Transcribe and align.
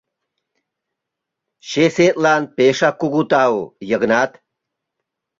—Чесетлан 1.69 2.43
пешак 2.55 2.95
кугу 3.01 3.21
тау, 3.31 3.57
Йыгнат! 3.89 4.31